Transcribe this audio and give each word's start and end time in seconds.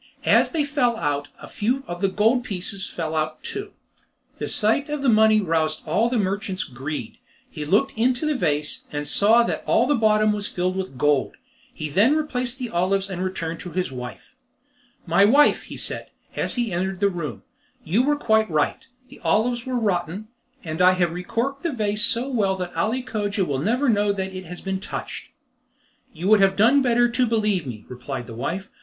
As 0.25 0.49
they 0.49 0.63
fell 0.65 0.97
out 0.97 1.29
a 1.39 1.47
few 1.47 1.83
of 1.85 2.01
the 2.01 2.09
gold 2.09 2.43
pieces 2.43 2.87
fell 2.89 3.15
out 3.15 3.43
too. 3.43 3.71
The 4.39 4.47
sight 4.47 4.89
of 4.89 5.03
the 5.03 5.09
money 5.09 5.39
roused 5.41 5.83
all 5.85 6.09
the 6.09 6.17
merchant's 6.17 6.63
greed. 6.63 7.19
He 7.47 7.65
looked 7.65 7.95
into 7.95 8.25
the 8.25 8.33
vase, 8.33 8.85
and 8.91 9.07
saw 9.07 9.43
that 9.43 9.63
all 9.67 9.85
the 9.85 9.93
bottom 9.93 10.33
was 10.33 10.47
filled 10.47 10.75
with 10.75 10.97
gold. 10.97 11.35
He 11.71 11.87
then 11.87 12.15
replaced 12.15 12.57
the 12.57 12.71
olives 12.71 13.11
and 13.11 13.23
returned 13.23 13.59
to 13.59 13.73
his 13.73 13.91
wife. 13.91 14.35
"My 15.05 15.23
wife," 15.23 15.65
he 15.65 15.77
said, 15.77 16.09
as 16.35 16.55
he 16.55 16.71
entered 16.71 16.99
the 16.99 17.07
room, 17.07 17.43
"you 17.83 18.01
were 18.01 18.15
quite 18.15 18.49
right; 18.49 18.87
the 19.09 19.19
olives 19.19 19.67
are 19.67 19.77
rotten, 19.77 20.29
and 20.63 20.81
I 20.81 20.93
have 20.93 21.11
recorked 21.13 21.61
the 21.61 21.73
vase 21.73 22.03
so 22.03 22.27
well 22.27 22.55
that 22.55 22.75
Ali 22.75 23.03
Cogia 23.03 23.45
will 23.45 23.59
never 23.59 23.87
know 23.87 24.09
it 24.09 24.45
has 24.45 24.61
been 24.61 24.79
touched." 24.79 25.27
"You 26.11 26.27
would 26.29 26.41
have 26.41 26.55
done 26.55 26.81
better 26.81 27.07
to 27.09 27.27
believe 27.27 27.67
me," 27.67 27.85
replied 27.87 28.25
the 28.25 28.33
wife. 28.33 28.67